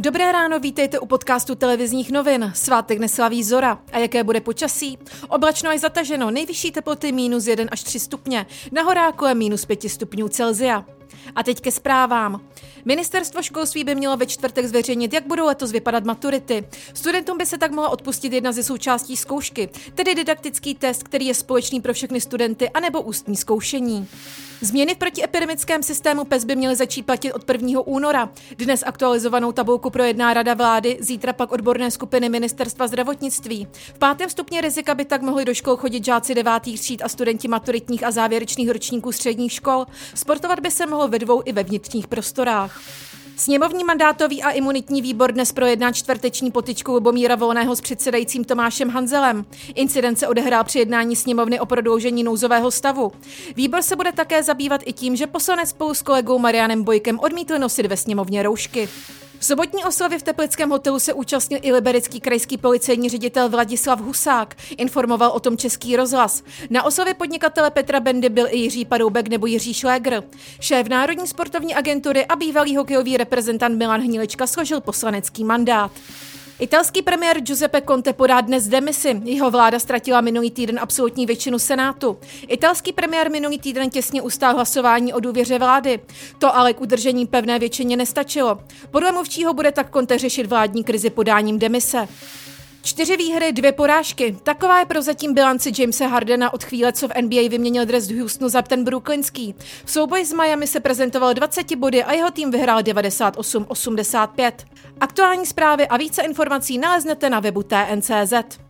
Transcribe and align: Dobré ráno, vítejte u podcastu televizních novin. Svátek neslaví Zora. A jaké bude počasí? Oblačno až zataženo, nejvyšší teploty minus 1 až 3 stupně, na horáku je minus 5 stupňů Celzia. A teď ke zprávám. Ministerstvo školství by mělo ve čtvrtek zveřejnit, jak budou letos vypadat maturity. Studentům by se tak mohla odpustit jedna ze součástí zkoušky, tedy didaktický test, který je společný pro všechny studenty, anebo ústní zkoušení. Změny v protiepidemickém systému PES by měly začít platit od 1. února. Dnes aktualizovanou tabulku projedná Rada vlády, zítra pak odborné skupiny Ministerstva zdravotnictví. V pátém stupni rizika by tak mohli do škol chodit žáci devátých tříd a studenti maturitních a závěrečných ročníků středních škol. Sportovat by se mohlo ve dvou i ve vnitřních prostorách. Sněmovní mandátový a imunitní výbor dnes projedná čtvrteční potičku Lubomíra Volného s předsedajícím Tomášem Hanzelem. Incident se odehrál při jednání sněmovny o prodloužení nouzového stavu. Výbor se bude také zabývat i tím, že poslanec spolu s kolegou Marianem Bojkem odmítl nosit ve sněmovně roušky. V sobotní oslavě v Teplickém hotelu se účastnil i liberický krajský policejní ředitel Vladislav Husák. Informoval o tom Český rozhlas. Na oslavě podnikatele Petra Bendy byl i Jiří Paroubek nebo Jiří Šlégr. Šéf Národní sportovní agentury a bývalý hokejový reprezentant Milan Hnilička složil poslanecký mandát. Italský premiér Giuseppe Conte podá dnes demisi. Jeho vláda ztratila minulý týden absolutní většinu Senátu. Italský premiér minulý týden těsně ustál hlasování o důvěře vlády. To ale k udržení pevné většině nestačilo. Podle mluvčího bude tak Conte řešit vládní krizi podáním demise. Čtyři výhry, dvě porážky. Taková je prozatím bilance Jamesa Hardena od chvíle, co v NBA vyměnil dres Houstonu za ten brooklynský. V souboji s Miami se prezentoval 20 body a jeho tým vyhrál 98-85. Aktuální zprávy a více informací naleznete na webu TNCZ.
Dobré 0.00 0.32
ráno, 0.32 0.60
vítejte 0.60 0.98
u 0.98 1.06
podcastu 1.06 1.54
televizních 1.54 2.10
novin. 2.10 2.52
Svátek 2.54 2.98
neslaví 2.98 3.44
Zora. 3.44 3.78
A 3.92 3.98
jaké 3.98 4.24
bude 4.24 4.40
počasí? 4.40 4.98
Oblačno 5.28 5.70
až 5.70 5.80
zataženo, 5.80 6.30
nejvyšší 6.30 6.70
teploty 6.70 7.12
minus 7.12 7.46
1 7.46 7.66
až 7.70 7.82
3 7.82 8.00
stupně, 8.00 8.46
na 8.72 8.82
horáku 8.82 9.24
je 9.24 9.34
minus 9.34 9.64
5 9.64 9.82
stupňů 9.90 10.28
Celzia. 10.28 10.84
A 11.34 11.42
teď 11.42 11.60
ke 11.60 11.70
zprávám. 11.72 12.40
Ministerstvo 12.84 13.42
školství 13.42 13.84
by 13.84 13.94
mělo 13.94 14.16
ve 14.16 14.26
čtvrtek 14.26 14.66
zveřejnit, 14.66 15.12
jak 15.12 15.26
budou 15.26 15.46
letos 15.46 15.72
vypadat 15.72 16.04
maturity. 16.04 16.68
Studentům 16.94 17.38
by 17.38 17.46
se 17.46 17.58
tak 17.58 17.70
mohla 17.70 17.88
odpustit 17.88 18.32
jedna 18.32 18.52
ze 18.52 18.62
součástí 18.62 19.16
zkoušky, 19.16 19.68
tedy 19.94 20.14
didaktický 20.14 20.74
test, 20.74 21.02
který 21.02 21.26
je 21.26 21.34
společný 21.34 21.80
pro 21.80 21.94
všechny 21.94 22.20
studenty, 22.20 22.70
anebo 22.70 23.02
ústní 23.02 23.36
zkoušení. 23.36 24.08
Změny 24.60 24.94
v 24.94 24.98
protiepidemickém 24.98 25.82
systému 25.82 26.24
PES 26.24 26.44
by 26.44 26.56
měly 26.56 26.76
začít 26.76 27.02
platit 27.02 27.32
od 27.32 27.50
1. 27.50 27.80
února. 27.80 28.30
Dnes 28.56 28.84
aktualizovanou 28.86 29.52
tabulku 29.52 29.90
projedná 29.90 30.34
Rada 30.34 30.54
vlády, 30.54 30.98
zítra 31.00 31.32
pak 31.32 31.52
odborné 31.52 31.90
skupiny 31.90 32.28
Ministerstva 32.28 32.86
zdravotnictví. 32.86 33.68
V 33.94 33.98
pátém 33.98 34.30
stupni 34.30 34.60
rizika 34.60 34.94
by 34.94 35.04
tak 35.04 35.22
mohli 35.22 35.44
do 35.44 35.54
škol 35.54 35.76
chodit 35.76 36.04
žáci 36.04 36.34
devátých 36.34 36.80
tříd 36.80 37.02
a 37.02 37.08
studenti 37.08 37.48
maturitních 37.48 38.04
a 38.04 38.10
závěrečných 38.10 38.70
ročníků 38.70 39.12
středních 39.12 39.52
škol. 39.52 39.86
Sportovat 40.14 40.60
by 40.60 40.70
se 40.70 40.86
mohlo 40.86 41.08
ve 41.08 41.18
dvou 41.18 41.42
i 41.44 41.52
ve 41.52 41.62
vnitřních 41.62 42.06
prostorách. 42.08 42.80
Sněmovní 43.38 43.84
mandátový 43.84 44.42
a 44.42 44.50
imunitní 44.50 45.02
výbor 45.02 45.32
dnes 45.32 45.52
projedná 45.52 45.92
čtvrteční 45.92 46.50
potičku 46.50 46.92
Lubomíra 46.92 47.34
Volného 47.34 47.76
s 47.76 47.80
předsedajícím 47.80 48.44
Tomášem 48.44 48.90
Hanzelem. 48.90 49.44
Incident 49.74 50.18
se 50.18 50.28
odehrál 50.28 50.64
při 50.64 50.78
jednání 50.78 51.16
sněmovny 51.16 51.60
o 51.60 51.66
prodloužení 51.66 52.22
nouzového 52.22 52.70
stavu. 52.70 53.12
Výbor 53.56 53.82
se 53.82 53.96
bude 53.96 54.12
také 54.12 54.42
zabývat 54.42 54.80
i 54.84 54.92
tím, 54.92 55.16
že 55.16 55.26
poslanec 55.26 55.68
spolu 55.68 55.94
s 55.94 56.02
kolegou 56.02 56.38
Marianem 56.38 56.82
Bojkem 56.82 57.18
odmítl 57.18 57.58
nosit 57.58 57.86
ve 57.86 57.96
sněmovně 57.96 58.42
roušky. 58.42 58.88
V 59.40 59.44
sobotní 59.44 59.84
oslavě 59.84 60.18
v 60.18 60.22
Teplickém 60.22 60.70
hotelu 60.70 60.98
se 60.98 61.12
účastnil 61.12 61.60
i 61.62 61.72
liberický 61.72 62.20
krajský 62.20 62.58
policejní 62.58 63.08
ředitel 63.08 63.48
Vladislav 63.48 64.00
Husák. 64.00 64.56
Informoval 64.76 65.30
o 65.30 65.40
tom 65.40 65.56
Český 65.56 65.96
rozhlas. 65.96 66.42
Na 66.70 66.82
oslavě 66.82 67.14
podnikatele 67.14 67.70
Petra 67.70 68.00
Bendy 68.00 68.28
byl 68.28 68.46
i 68.50 68.56
Jiří 68.56 68.84
Paroubek 68.84 69.28
nebo 69.28 69.46
Jiří 69.46 69.74
Šlégr. 69.74 70.22
Šéf 70.60 70.88
Národní 70.88 71.26
sportovní 71.26 71.74
agentury 71.74 72.26
a 72.26 72.36
bývalý 72.36 72.76
hokejový 72.76 73.16
reprezentant 73.16 73.78
Milan 73.78 74.00
Hnilička 74.00 74.46
složil 74.46 74.80
poslanecký 74.80 75.44
mandát. 75.44 75.90
Italský 76.60 77.02
premiér 77.02 77.40
Giuseppe 77.40 77.82
Conte 77.82 78.12
podá 78.12 78.40
dnes 78.40 78.68
demisi. 78.68 79.20
Jeho 79.24 79.50
vláda 79.50 79.78
ztratila 79.78 80.20
minulý 80.20 80.50
týden 80.50 80.78
absolutní 80.82 81.26
většinu 81.26 81.58
Senátu. 81.58 82.18
Italský 82.48 82.92
premiér 82.92 83.30
minulý 83.30 83.58
týden 83.58 83.90
těsně 83.90 84.22
ustál 84.22 84.54
hlasování 84.54 85.12
o 85.12 85.20
důvěře 85.20 85.58
vlády. 85.58 86.00
To 86.38 86.56
ale 86.56 86.74
k 86.74 86.80
udržení 86.80 87.26
pevné 87.26 87.58
většině 87.58 87.96
nestačilo. 87.96 88.58
Podle 88.90 89.12
mluvčího 89.12 89.54
bude 89.54 89.72
tak 89.72 89.92
Conte 89.92 90.18
řešit 90.18 90.46
vládní 90.46 90.84
krizi 90.84 91.10
podáním 91.10 91.58
demise. 91.58 92.08
Čtyři 92.88 93.16
výhry, 93.16 93.52
dvě 93.52 93.72
porážky. 93.72 94.36
Taková 94.42 94.78
je 94.78 94.86
prozatím 94.86 95.34
bilance 95.34 95.70
Jamesa 95.78 96.06
Hardena 96.06 96.52
od 96.52 96.64
chvíle, 96.64 96.92
co 96.92 97.08
v 97.08 97.12
NBA 97.22 97.48
vyměnil 97.48 97.86
dres 97.86 98.10
Houstonu 98.10 98.48
za 98.48 98.62
ten 98.62 98.84
brooklynský. 98.84 99.54
V 99.84 99.90
souboji 99.90 100.24
s 100.24 100.32
Miami 100.32 100.66
se 100.66 100.80
prezentoval 100.80 101.34
20 101.34 101.74
body 101.74 102.04
a 102.04 102.12
jeho 102.12 102.30
tým 102.30 102.50
vyhrál 102.50 102.80
98-85. 102.80 104.52
Aktuální 105.00 105.46
zprávy 105.46 105.88
a 105.88 105.96
více 105.96 106.22
informací 106.22 106.78
naleznete 106.78 107.30
na 107.30 107.40
webu 107.40 107.62
TNCZ. 107.62 108.67